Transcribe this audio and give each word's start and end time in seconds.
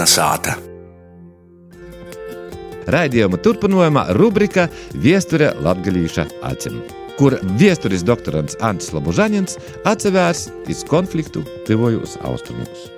Kalnasāta. 0.00 0.54
Raidījuma 2.88 3.36
turpinājumā 3.44 4.06
rubrika 4.16 4.64
Viesture 4.96 5.50
Latvijas 5.60 6.30
acīm, 6.40 6.78
kur 7.18 7.36
viesturis 7.60 8.00
doktorants 8.08 8.56
Ants 8.64 8.94
Labužanins 8.96 9.58
atsevērs 9.84 10.46
iz 10.72 10.80
konfliktu 10.88 11.44
tuvojos 11.68 12.16
austrumos. 12.24 12.88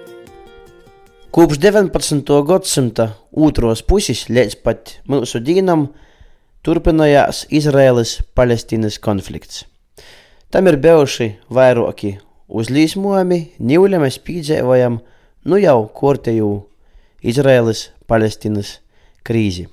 Kopš 1.34 1.58
19. 1.58 2.22
gadsimta 2.46 3.10
otros 3.34 3.82
puses 3.82 4.28
līdz 4.30 4.60
pat 4.62 4.96
mūsu 5.10 5.42
dīnam 5.42 5.88
turpinājās 6.62 7.48
Izraēlas-Palestīnas 7.50 9.02
konflikts. 9.02 9.64
Tam 10.54 10.70
ir 10.70 10.78
bijuši 10.78 11.32
vairāki 11.50 12.20
uzlīsmojumi, 12.46 13.46
nīļa 13.58 14.06
mēs 14.06 14.22
piedzīvojam 14.22 15.02
nu 15.50 15.66
jau 15.66 15.80
kortēju 15.90 16.60
Izraēlas-Palestīnas 17.22 18.78
krīzi. 19.26 19.68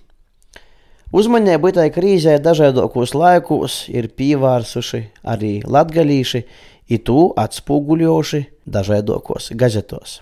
Uzmanību 1.10 1.72
tai 1.74 1.88
krīzē 1.90 2.38
dažādos 2.46 3.16
laikos 3.18 3.80
ir 3.90 4.12
pievērsuši 4.14 5.02
arī 5.26 5.54
latgalīši, 5.66 6.44
it 6.90 7.06
to 7.10 7.32
atspoguļojuši 7.38 8.44
dažādos 8.70 9.50
gazetos. 9.58 10.20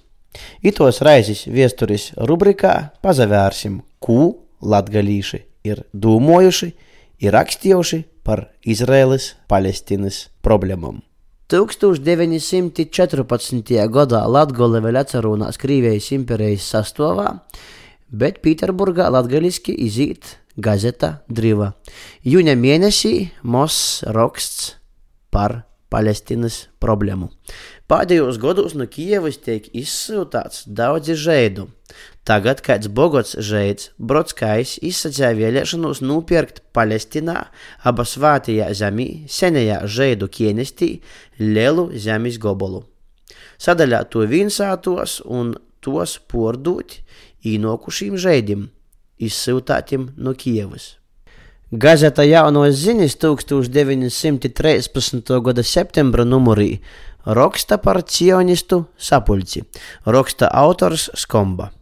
Itos 0.63 1.01
raizes 1.01 1.45
viesturis 1.51 2.11
rubrikā 2.15 2.91
pazavērsim, 3.03 3.81
ko 3.99 4.37
latgalīši 4.61 5.41
ir 5.67 5.83
domājuši, 5.91 6.71
ir 7.19 7.35
rakstījuši 7.35 8.03
par 8.23 8.47
Izraēlas-Palestīnas 8.63 10.27
problēmām. 10.45 11.01
1914. 11.47 13.71
gadā 13.87 14.19
Latvija 14.27 14.81
vēl 14.83 14.99
atcerās 14.99 15.55
Krievijas 15.61 16.09
impērijas 16.11 16.65
sastāvā, 16.73 17.39
bet 18.11 18.41
Pēterburgā 18.43 19.07
latgaliski 19.15 19.71
izīt 19.85 20.33
gazeta 20.59 21.23
Driva. 21.31 21.71
Jūņa 22.27 22.51
mēnesī 22.59 23.31
Moss 23.47 24.03
raksts 24.03 24.75
par 25.31 25.63
Palestīnas 25.93 26.65
problēmu. 26.83 27.29
Pēdējos 27.87 28.39
gados 28.43 28.73
no 28.75 28.87
Kievas 28.91 29.37
tiek 29.43 29.69
izsūtāts 29.71 30.65
daudzi 30.67 31.15
žēdu. 31.15 31.69
Tagad 32.27 32.59
kāds 32.65 32.89
bogots 32.91 33.37
žēds 33.39 33.93
Brodskais 33.97 34.75
izsacīja 34.83 35.31
vēlēšanos 35.37 36.03
nopirkt 36.03 36.59
Palestīnā 36.75 37.37
aba 37.87 38.03
svātajā 38.03 38.67
zemī, 38.75 39.07
senajā 39.31 39.79
žēdu 39.87 40.27
kienestī, 40.27 40.91
lielu 41.39 41.87
zemes 41.95 42.35
gobolu. 42.43 42.83
Sadaļā 43.57 44.03
to 44.11 44.27
vinsātos 44.27 45.21
un 45.23 45.55
tos 45.79 46.19
pordūt 46.27 46.99
īnokušīm 47.47 48.19
žēdim, 48.19 48.69
izsūtātiem 49.23 50.11
no 50.19 50.35
Kievas. 50.35 50.97
Gazeta 51.67 52.23
Jaunos 52.23 52.77
ziņas 52.79 53.17
1913. 53.19 55.39
gada 55.43 55.63
septembra 55.67 56.23
numurī 56.23 56.79
raksta 57.25 57.77
par 57.77 57.99
cionistu 58.07 58.85
sapulci, 58.95 59.65
raksta 60.05 60.47
autors 60.47 61.09
Skomba. 61.11 61.73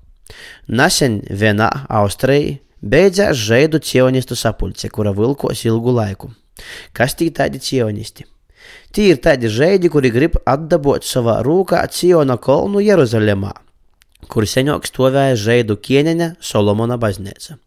Nesen 0.67 1.21
vienā 1.29 1.69
Austrijā 1.85 2.57
beidzās 2.81 3.37
žēdu 3.37 3.77
cionistu 3.77 4.33
sapulce, 4.33 4.89
kura 4.89 5.13
vilkos 5.13 5.61
ilgu 5.69 5.93
laiku. 5.93 6.33
Kas 6.91 7.13
tī 7.13 7.29
tādi 7.29 7.61
cionisti? 7.61 8.25
Tie 8.89 9.13
ir 9.13 9.21
tādi 9.21 9.53
žēdi, 9.53 9.93
kuri 9.93 10.09
grib 10.09 10.41
atdabot 10.49 11.05
savā 11.05 11.45
rūkā 11.45 11.85
Ciona 11.93 12.41
kolnu 12.41 12.81
Jeruzalemā, 12.81 13.53
kur 14.33 14.49
senāk 14.49 14.89
stāvēja 14.89 15.37
žēdu 15.37 15.77
ķieneņa 15.77 16.41
Solomona 16.41 16.97
baznīca 16.97 17.61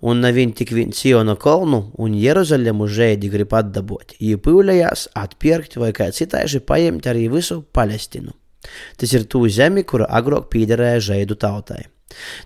un 0.00 0.20
nevien 0.22 0.52
tik 0.54 0.72
vien 0.76 0.92
Ciona 0.94 1.34
kolnu 1.36 1.80
un 1.98 2.16
Jeruzalemu 2.18 2.88
žēdi 2.88 3.30
grib 3.32 3.54
atdabot, 3.54 4.14
jī 4.18 4.38
pūlējās 4.40 5.08
atpirkt 5.18 5.78
vai 5.80 5.92
kā 5.96 6.10
citāži 6.14 6.62
paņemt 6.64 7.08
arī 7.10 7.28
visu 7.32 7.62
Palestinu. 7.72 8.34
Tas 8.98 9.12
ir 9.14 9.26
tū 9.30 9.46
zemi, 9.50 9.84
kura 9.86 10.08
agrāk 10.10 10.50
pīderēja 10.52 11.00
žēdu 11.12 11.38
tautai. 11.38 11.86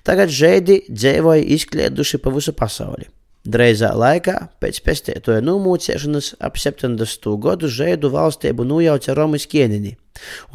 Tagad 0.07 0.33
žēdi 0.33 0.83
dzīvoja 0.91 1.45
izklieduši 1.57 2.21
pa 2.23 2.33
visu 2.35 2.55
pasauli. 2.57 3.09
Dreizā 3.43 3.91
laikā, 3.99 4.37
pēc 4.63 4.79
pestētoja 4.87 5.43
nomūcēšanas, 5.43 6.37
ap 6.39 6.59
70. 6.63 7.31
gadu 7.43 7.71
žēdu 7.71 8.13
valstību 8.15 8.67
nojauca 8.69 9.17
Romas 9.19 9.49
ķienini, 9.51 9.97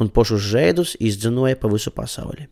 un 0.00 0.08
pošus 0.08 0.46
žēdus 0.54 0.94
izdzinoja 0.96 1.58
pa 1.60 1.68
visu 1.68 1.92
pasauli. 1.92 2.48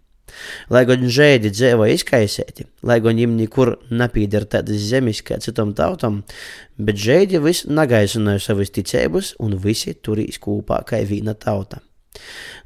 Lai 0.72 0.82
gan 0.88 1.04
žēdi 1.06 1.52
dzīvo 1.54 1.86
izkaisēti, 1.94 2.66
lai 2.86 2.98
gan 3.00 3.14
viņiem 3.14 3.36
nekur 3.38 3.76
nepīder 3.90 4.46
tādas 4.50 4.82
zemes 4.90 5.22
kā 5.26 5.38
citam 5.42 5.72
tautam, 5.78 6.22
bet 6.78 6.98
žēdi 7.00 7.40
visi 7.44 7.70
nagaisināja 7.70 8.42
savas 8.42 8.72
ticības 8.74 9.34
un 9.40 9.58
visi 9.62 9.94
turīs 9.94 10.40
kopā 10.42 10.82
kā 10.88 11.02
viena 11.06 11.34
tauta. 11.34 11.82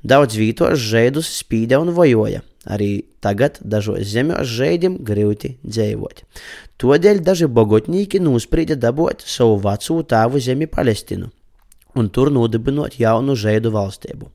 Daudz 0.02 0.38
vītos 0.40 0.80
žēdus 0.80 1.28
spīdē 1.42 1.80
un 1.82 1.92
vojoja. 1.96 2.44
Arī 2.70 3.06
tagad 3.24 3.56
dažos 3.64 4.04
zemēs 4.12 4.48
žēdim 4.52 4.98
grūti 5.04 5.54
dzīvot. 5.64 6.24
Todēļ 6.80 7.22
daži 7.24 7.48
bogotnīki 7.48 8.20
nusprīda 8.20 8.76
dabūt 8.76 9.24
savu 9.24 9.56
veco 9.64 10.02
tēvu 10.04 10.42
zemi 10.44 10.68
Palestinu 10.68 11.30
un 11.94 12.10
tur 12.10 12.30
nodibinot 12.30 12.98
jaunu 13.00 13.36
žēdu 13.38 13.72
valstību. 13.74 14.30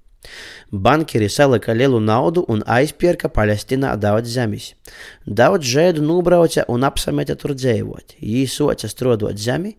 Bankeri 0.72 1.30
salika 1.30 1.74
lielu 1.74 2.00
naudu 2.02 2.46
un 2.52 2.64
aizpirka 2.66 3.30
Palestīnā 3.30 3.94
daudz 4.02 4.34
zemes. 4.34 4.74
Daudz 5.26 5.68
žēdu 5.70 6.04
nobrauca 6.04 6.66
un 6.72 6.84
apsameta 6.88 7.36
tur 7.40 7.54
dzīvot. 7.56 8.18
Viņi 8.22 8.48
soca 8.50 8.90
strodot 8.90 9.38
zemi, 9.38 9.76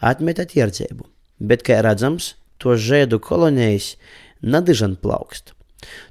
atmeta 0.00 0.46
tirdzēbu. 0.46 1.06
Bet, 1.40 1.64
kā 1.66 1.80
redzams, 1.84 2.34
to 2.58 2.76
žēdu 2.76 3.20
kolonijas 3.20 3.94
nadižan 4.42 4.96
plaukst. 5.00 5.52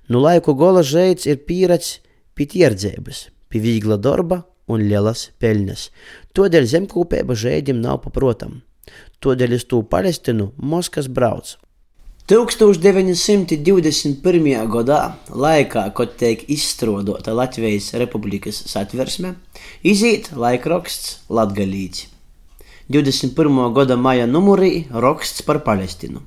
Nu 0.10 0.22
laiku 0.22 0.54
gola 0.58 0.84
žēds 0.86 1.26
ir 1.30 1.42
pieredz 1.48 2.00
pie 2.36 2.46
tirdzēbas, 2.52 3.30
pie 3.50 3.62
viegla 3.64 3.98
darba 3.98 4.44
un 4.68 4.86
lielas 4.90 5.30
peļņas. 5.42 5.90
Todēļ 6.38 6.70
zemkopība 6.70 7.38
žēdim 7.38 7.82
nav 7.82 8.04
paprotam. 8.06 8.62
Todēļ 9.22 9.56
uz 9.58 9.66
to 9.70 9.82
Palestīnu 9.90 10.52
Moskavas 10.62 11.10
brauc 11.10 11.56
1921. 12.26 14.66
gadā, 14.74 15.14
laikā, 15.30 15.94
kad 15.94 16.18
tiek 16.18 16.42
izstrādāta 16.50 17.38
Latvijas 17.38 17.94
Republikas 18.02 18.66
satversme, 18.66 19.38
iziet 19.86 20.34
laikraksts 20.34 21.30
Latvijas. 21.30 22.10
21. 22.90 23.30
gada 23.78 23.94
maija 23.94 24.26
numurī 24.26 24.90
raksts 24.90 25.46
par 25.46 25.62
Palestīnu. 25.70 26.26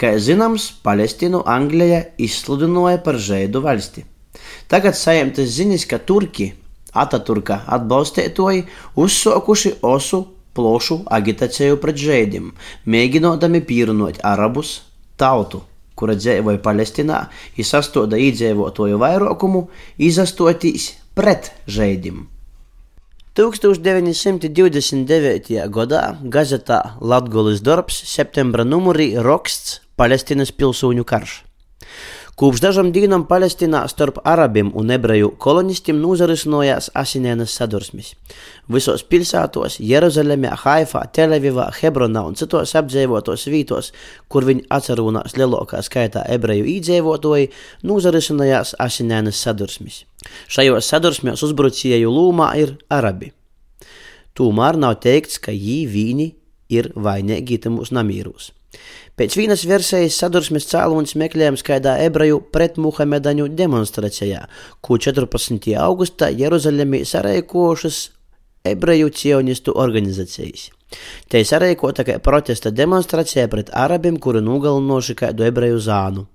Kā 0.00 0.16
zināms, 0.16 0.80
Palestīnu 0.80 1.44
Anglija 1.44 2.08
izsludināja 2.16 2.96
par 3.04 3.20
žēdu 3.20 3.60
valsti. 3.68 4.08
Tagad 4.64 4.96
saņemtas 4.96 5.52
ziņas, 5.60 5.84
ka 5.92 6.00
Turki, 6.00 6.56
Ataturka 6.96 7.68
atbalstītāji, 7.68 8.64
uzsākuši 8.96 9.84
osu 9.84 10.24
plašu 10.56 11.04
agitāciju 11.04 11.76
pret 11.84 12.00
žēdim, 12.00 12.56
mēģinot 12.88 13.44
pierunāt 13.68 14.24
arabus, 14.24 14.87
tautu, 15.18 15.64
kura 15.98 16.14
dzīvoja 16.18 16.62
Palestīnā, 16.62 17.26
ir 17.58 17.66
sastāvda 17.66 18.18
iedzīvotāju 18.22 19.02
vairākumu, 19.02 19.66
izastotīs 19.98 20.92
pret 21.18 21.52
žēdim. 21.66 22.28
1929. 23.38 25.54
gadā 25.70 26.18
gazetā 26.26 26.98
Latvijas 26.98 27.62
darbs 27.62 27.94
septembra 28.10 28.66
numurī 28.66 29.14
raksts 29.22 29.78
Palestīnas 29.98 30.54
pilsūņu 30.54 31.02
karš. 31.06 31.42
Kopš 32.38 32.60
dažām 32.62 32.92
dienām 32.94 33.24
Palestīnā 33.26 33.80
starp 33.90 34.20
arabiem 34.22 34.68
un 34.78 34.92
ebreju 34.94 35.32
kolonistiem 35.42 35.96
nozarisinājās 35.98 36.86
asinēnas 36.94 37.50
sadursmes. 37.58 38.12
Visos 38.70 39.02
pilsētos, 39.02 39.80
Jeruzalemē, 39.82 40.52
Haifā, 40.60 41.00
Televivā, 41.16 41.64
Hebronā 41.80 42.22
un 42.28 42.36
citos 42.38 42.76
apdzīvotos 42.78 43.48
vītos, 43.50 43.88
kur 44.30 44.46
viņi 44.46 44.68
atcerunās 44.70 45.34
lielākā 45.34 45.80
skaitā 45.82 46.22
ebreju 46.30 46.68
iedzīvotāji, 46.76 47.48
nozarisinājās 47.90 48.76
asinēnas 48.86 49.40
sadursmes. 49.42 50.04
Šajos 50.46 50.92
sadursmēs 50.92 51.42
uzbrucēju 51.42 52.12
lūmā 52.14 52.52
ir 52.62 52.76
arabi. 52.86 53.32
Tomēr 54.38 54.78
nav 54.78 55.00
teikts, 55.02 55.42
ka 55.42 55.50
vīni 55.50 56.36
ir 56.70 56.92
vainīgi 56.94 57.58
mūsu 57.66 57.98
namīrūs. 57.98 58.52
Pēc 59.18 59.34
vienas 59.34 59.64
versijas 59.66 60.18
sadursmes 60.20 60.68
cēlonis 60.70 61.16
meklējams 61.18 61.64
kādā 61.66 61.96
ebreju 62.04 62.38
pretmuhamedaņu 62.54 63.48
demonstrācijā, 63.58 64.44
ko 64.84 64.98
14. 65.00 65.72
augustā 65.82 66.28
Jeruzalemē 66.30 67.02
sarēkošas 67.08 68.00
ebreju 68.68 69.10
cionistu 69.10 69.74
organizācijas. 69.74 70.68
Te 71.28 71.42
sarēkota 71.44 72.04
kā 72.06 72.16
protesta 72.24 72.70
demonstrācija 72.72 73.48
pret 73.52 73.72
arabiem, 73.76 74.16
kuri 74.20 74.44
nogalinoši 74.44 75.16
kādu 75.18 75.48
ebreju 75.48 75.80
zānu. 75.84 76.28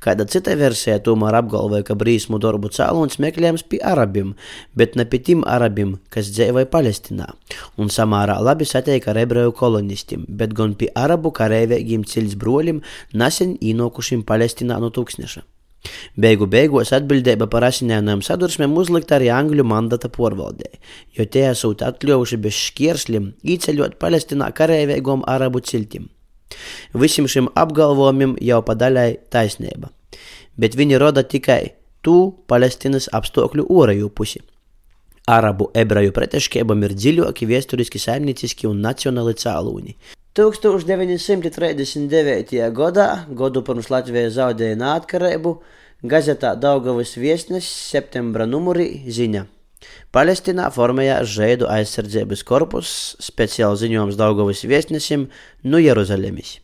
Kāda 0.00 0.24
cita 0.24 0.54
versija 0.56 0.96
tomēr 1.04 1.36
apgalvoja, 1.42 1.84
ka 1.84 1.96
brīsmu 2.00 2.38
darbu 2.40 2.70
cēlonis 2.72 3.20
meklējams 3.20 3.66
pie 3.68 3.82
arabiem, 3.84 4.32
bet 4.72 4.96
ne 4.96 5.04
pie 5.04 5.20
tiem 5.26 5.44
arabiem, 5.44 5.98
kas 6.14 6.30
dzīvoja 6.32 6.70
Palestīnā, 6.72 7.28
un 7.76 7.92
samērā 7.92 8.38
labi 8.40 8.68
satiek 8.68 9.04
ar 9.12 9.20
ebreju 9.20 9.52
kolonistiem, 9.60 10.24
bet 10.28 10.56
gan 10.56 10.72
pie 10.80 10.88
arabu 10.96 11.34
kareivēgiem 11.36 12.06
ceļš 12.08 12.36
broļiem 12.40 12.80
nesen 13.12 13.56
īnokušiem 13.60 14.24
Palestīnā 14.28 14.80
no 14.80 14.88
tūkstneša. 14.96 15.44
Beigu 16.20 16.48
beigās 16.52 16.92
atbildība 16.96 17.46
par 17.52 17.64
asinainām 17.68 18.20
sadursmēm 18.24 18.74
uzlikta 18.80 19.16
arī 19.16 19.30
Angļu 19.32 19.64
mandata 19.64 20.10
porvaldē, 20.12 20.68
jo 21.16 21.24
tie 21.24 21.46
esot 21.50 21.84
atļaujuši 21.86 22.40
bez 22.44 22.62
šķierslim 22.68 23.34
īceļot 23.56 23.96
Palestīnā 24.00 24.50
kareivēgom 24.56 25.24
arabu 25.36 25.64
ciltim. 25.64 26.08
Visam 26.94 27.26
šim 27.30 27.48
apgalvojumam 27.54 28.36
jau 28.42 28.62
padaļai 28.66 29.18
taisnība, 29.30 29.88
bet 30.58 30.74
viņi 30.74 30.98
roda 30.98 31.22
tikai 31.22 31.78
tū 32.02 32.34
Palestīnas 32.50 33.06
apstākļu 33.14 33.62
ārējo 33.70 34.10
pusi. 34.10 34.42
Arabu 35.30 35.70
ebreju 35.76 36.12
preteškībam 36.16 36.82
ir 36.88 36.94
dziļāki 36.96 37.46
vēsturiski 37.46 37.98
saimnieciski 38.02 38.66
un 38.66 38.80
nacionāli 38.82 39.34
cēlūni. 39.38 39.94
1939. 40.34 42.70
gadā, 42.74 43.26
gadu 43.38 43.62
pirms 43.66 43.90
Latvija 43.90 44.30
zaudēja 44.34 44.76
neatkarību, 44.80 45.50
gazetā 46.02 46.56
Daugavas 46.58 47.16
viesnes 47.18 47.66
septembra 47.66 48.46
numurī 48.46 49.02
ziņa. 49.06 49.46
Palestīnā 50.14 50.70
formējās 50.74 51.28
Žēdu 51.34 51.66
aizsardzības 51.70 52.42
korpus, 52.46 53.16
speciāli 53.22 53.76
ziņojums 53.84 54.18
Daugavas 54.18 54.64
viesnesim 54.66 55.28
no 55.62 55.78
Jeruzalemes. 55.78 56.58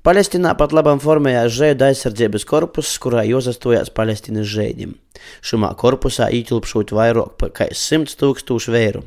Palestīnā 0.00 0.54
pat 0.56 0.72
labam 0.72 0.96
formējās 0.96 1.52
Žēdu 1.52 1.84
aizsardzības 1.90 2.46
korpus, 2.48 2.88
kurā 3.04 3.20
iesaistījās 3.28 3.92
Palestīnas 3.92 4.48
žēdim. 4.48 4.96
Šumā 5.44 5.76
korpusā 5.76 6.32
ietilpšot 6.32 6.96
vairāk 6.96 7.36
par 7.36 7.52
100 7.52 8.16
tūkstošu 8.22 8.72
vēru. 8.72 9.04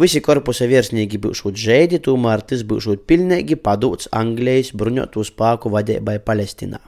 Visi 0.00 0.24
korpusa 0.24 0.64
virsnieki 0.70 1.18
būšot 1.20 1.52
žēdi, 1.60 2.00
tomēr 2.08 2.40
tas 2.40 2.64
būšot 2.64 3.04
pilnīgi 3.04 3.60
padots 3.60 4.08
Anglijas 4.16 4.72
bruņotu 4.72 5.20
spēku 5.28 5.68
vadībai 5.76 6.16
Palestīnā. 6.24 6.80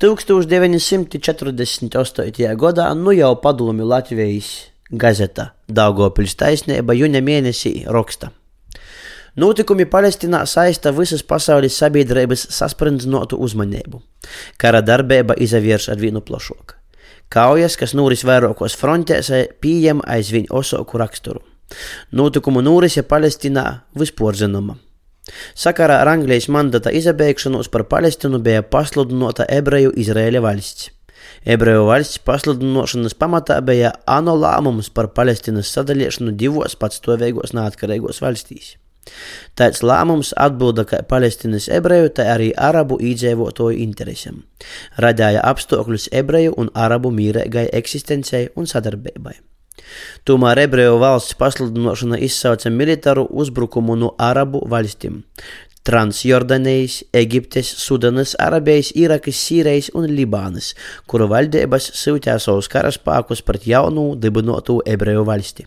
1948. 0.00 2.56
gadā 2.64 2.88
nu 2.96 3.12
jau 3.12 3.36
padomju 3.44 3.84
Latvijas 3.84 4.72
gazeta 4.88 5.52
Daugopils 5.68 6.32
taisnība 6.40 6.96
jūņa 6.96 7.20
mēnesī 7.20 7.84
raksta. 7.92 8.39
Notikumi 9.38 9.86
Palestīnā 9.86 10.42
saista 10.50 10.90
visas 10.90 11.22
pasaules 11.22 11.76
sabiedrības 11.78 12.48
sasprindzinotu 12.50 13.38
uzmanību. 13.38 14.00
Kara 14.58 14.82
darbība 14.82 15.36
izvērš 15.38 15.90
ar 15.94 16.02
vienu 16.02 16.20
plašāku. 16.20 16.74
Kaujas, 17.30 17.76
kas 17.78 17.94
nūris 17.94 18.24
vairākos 18.26 18.74
frontēs, 18.74 19.30
pieejam 19.62 20.02
aizvien 20.02 20.48
osāku 20.50 20.98
raksturu. 20.98 21.44
Notikumu 22.10 22.58
nūrise 22.66 23.04
Palestīnā 23.06 23.66
vispār 23.94 24.34
zināma. 24.34 24.74
Sakarā 25.54 26.00
ar 26.02 26.10
Anglijas 26.10 26.48
mandata 26.50 26.90
izabeigšanos 26.90 27.70
par 27.70 27.86
Palestīnu 27.86 28.40
bija 28.42 28.64
pasludinota 28.66 29.46
ebreju 29.46 29.94
Izraēļa 29.94 30.42
valsts. 30.42 30.90
Ebreju 31.46 31.86
valsts 31.86 32.18
pasludināšanas 32.26 33.14
pamatā 33.14 33.60
bija 33.62 33.94
ANO 34.10 34.34
lēmums 34.42 34.90
par 34.90 35.12
Palestīnas 35.14 35.70
sadalīšanu 35.76 36.34
divos 36.34 36.74
patstāvīgos 36.80 37.54
neatkarīgos 37.54 38.18
valstīs. 38.24 38.74
Tāds 39.58 39.82
lēmums 39.84 40.32
atbilda 40.36 40.86
kā 40.88 41.02
Palestīnas 41.10 41.68
ebreju, 41.72 42.10
tā 42.16 42.26
arī 42.34 42.50
arabu 42.56 43.00
iedzīvotāju 43.02 43.78
interesam. 43.84 44.42
Radīja 45.02 45.44
apstākļus 45.50 46.10
ebreju 46.22 46.56
un 46.60 46.72
arabu 46.74 47.12
mīrīgai 47.14 47.68
eksistencei 47.80 48.48
un 48.56 48.68
sadarbībai. 48.70 49.36
Tomēr 50.28 50.60
ebreju 50.66 51.00
valsts 51.00 51.36
pasludināšana 51.40 52.20
izsauca 52.22 52.70
militāru 52.70 53.26
uzbrukumu 53.42 53.96
no 53.98 54.14
arabu 54.18 54.62
valstīm. 54.70 55.24
Transjordanijas, 55.88 56.98
Eģiptes, 57.16 57.70
Sudanas, 57.80 58.34
Arabijas, 58.38 58.92
Irakas, 58.94 59.40
Sīrijas 59.40 59.88
un 59.96 60.10
Libānas, 60.12 60.74
kuru 61.08 61.30
valdības 61.32 61.88
sūtīja 61.96 62.36
savus 62.44 62.68
karaspēkus 62.68 63.40
pret 63.48 63.66
jaunu 63.66 64.10
dibinotu 64.20 64.82
ebreju 64.84 65.24
valsti. 65.24 65.66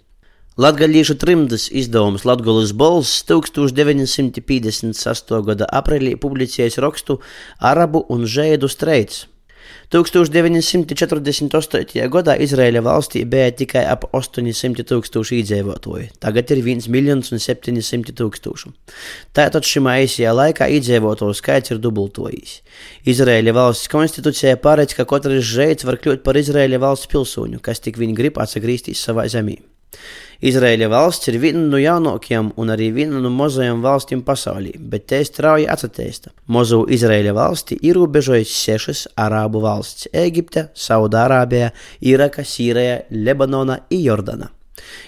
Latgalīšu 0.54 1.16
trimdas 1.18 1.64
izdevums 1.74 2.28
Latgolas 2.30 2.78
balss 2.78 3.24
1958. 3.26 5.42
gada 5.48 5.66
aprīlī 5.66 6.14
publicējis 6.14 6.78
rakstu 6.78 7.18
Arabu 7.58 8.06
un 8.14 8.30
Žēdu 8.30 8.70
streids. 8.70 9.26
1948. 9.90 12.06
gadā 12.14 12.38
Izraēļa 12.46 12.86
valstī 12.86 13.26
bija 13.26 13.50
tikai 13.50 13.82
ap 13.90 14.06
800 14.14 14.86
tūkstoši 14.94 15.42
iedzīvotāji, 15.42 16.14
tagad 16.22 16.46
ir 16.54 16.62
1 16.62 16.86
miljons 16.86 17.34
un 17.34 17.42
700 17.42 18.14
tūkstoši. 18.22 18.70
Tātad 19.34 19.66
šim 19.66 19.90
aizsajā 19.90 20.38
laikā 20.38 20.70
iedzīvotāju 20.78 21.34
skaits 21.42 21.74
ir 21.74 21.82
dubultojis. 21.82 22.62
Izraēļa 23.10 23.58
valsts 23.58 23.90
konstitūcijā 23.90 24.62
paredz, 24.62 24.94
ka 24.94 25.10
katrs 25.10 25.50
žēds 25.50 25.82
var 25.90 25.98
kļūt 25.98 26.22
par 26.22 26.38
Izraēļa 26.38 26.78
valsts 26.86 27.10
pilsoņu, 27.10 27.58
kas 27.58 27.82
tik 27.82 27.98
viņi 27.98 28.14
grib 28.22 28.38
atgriezties 28.38 29.02
savā 29.02 29.26
zemē. 29.26 29.73
Izraēļa 30.44 30.90
valsts 30.92 31.30
ir 31.31 31.38
viena 31.40 31.62
no 31.72 31.80
jaunākajām 31.80 32.50
un 32.60 32.72
arī 32.74 32.90
viena 32.92 33.22
no 33.24 33.30
mazajām 33.31 33.80
valstīm 33.84 34.24
pasaulī, 34.28 34.74
bet 34.75 35.06
te 35.07 35.22
strauji 35.24 35.69
atsatīsta. 35.72 36.34
Mazo 36.51 36.81
Izraēļa 36.92 37.31
valsti 37.38 37.78
ierobežojas 37.80 38.51
sešas 38.51 39.06
arābu 39.16 39.62
valsts- 39.63 40.10
Eģipte, 40.25 40.68
Saudārābija, 40.75 41.72
Iraka, 42.01 42.44
Sīrija, 42.44 43.06
Lebanona 43.12 43.80
un 43.90 44.04
Jordana. 44.04 44.50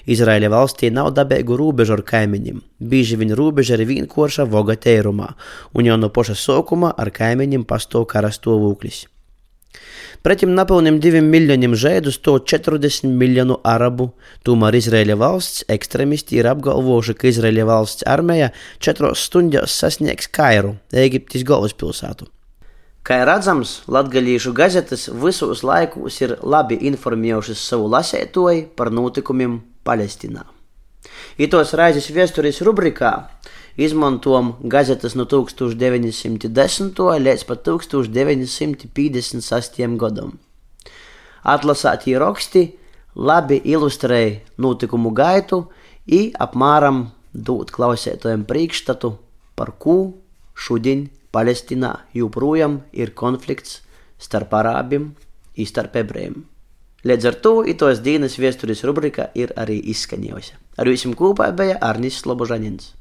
Izraēļa 0.08 0.50
valstī 0.54 0.92
nav 0.94 1.12
dabīgu 1.18 1.58
robežu 1.60 1.98
ar 1.98 2.04
kaimiņiem. 2.12 2.62
Bieži 2.80 3.18
viņa 3.18 3.36
robeža 3.36 3.80
ir 3.80 3.88
vienkārša 3.90 4.46
voga 4.50 4.76
tērumā, 4.76 5.34
un 5.74 5.86
jau 5.90 5.98
no 5.98 6.10
paša 6.10 6.38
sākuma 6.46 6.94
ar 6.98 7.12
kaimiņiem 7.12 7.66
pastāv 7.66 8.08
kara 8.08 8.32
stāvoklis. 8.32 9.06
Pretim 10.26 10.56
nepilniem 10.58 10.96
diviem 10.98 11.28
miljoniem 11.30 11.76
žēdu 11.78 12.10
sto 12.14 12.40
40 12.42 13.12
miljonu 13.14 13.60
arabu, 13.62 14.08
tomēr 14.48 14.80
Izraēļa 14.80 15.18
valsts 15.22 15.66
ekstremisti 15.70 16.40
ir 16.40 16.50
apgalvojuši, 16.50 17.14
ka 17.20 17.30
Izraēļa 17.30 17.68
valsts 17.70 18.08
armija 18.10 18.50
četros 18.82 19.28
stundās 19.28 19.76
sasniegs 19.78 20.32
Kairu, 20.34 20.80
Eģiptes 20.90 21.46
galvaspilsētu. 21.46 22.26
Kā 23.06 23.20
redzams, 23.22 23.84
latgaļiešu 23.86 24.56
gazetes 24.58 25.06
visos 25.22 25.62
laikos 25.62 26.18
ir 26.26 26.40
labi 26.42 26.80
informējušas 26.90 27.62
savu 27.70 27.86
lasētoju 27.94 28.72
par 28.74 28.90
notikumiem 28.90 29.60
Palestīnā. 29.86 30.42
Itos 31.38 31.76
raizes 31.78 32.10
vēstures 32.10 32.64
rubrikā 32.66 33.12
izmantojam 33.78 34.54
gazetes 34.64 35.16
no 35.16 35.26
1910. 35.26 37.20
līdz 37.28 37.44
pat 37.44 37.64
1956. 37.68 39.98
gadam. 39.98 40.32
Atlasētie 41.44 42.20
raksti 42.20 42.78
labi 43.16 43.62
ilustrēja 43.64 44.40
notikumu 44.58 45.12
gaitu 45.12 45.68
un 46.08 46.32
apmēram 46.40 47.06
dot 47.34 47.72
klausētājiem 47.76 48.46
priekšstatu, 48.48 49.18
par 49.56 49.72
ko 49.80 50.14
šodien 50.56 51.10
Palestīnā 51.36 52.08
joprojām 52.16 52.88
ir 52.96 53.12
konflikts 53.12 53.84
starp 54.18 54.54
arābiem 54.56 55.12
un 55.12 55.66
starp 55.68 55.96
ebrejiem. 56.00 56.46
Līdz 57.06 57.26
ar 57.30 57.36
to 57.44 57.54
itos 57.70 58.00
dienas 58.02 58.40
vēstures 58.42 58.82
rubrika 58.88 59.30
ir 59.38 59.52
arī 59.60 59.78
izskanējusi. 59.92 60.56
Ar 60.80 60.88
jums 60.90 61.20
kopā 61.20 61.52
bija 61.54 61.78
Arnis 61.84 62.24
Slobožanins. 62.24 62.96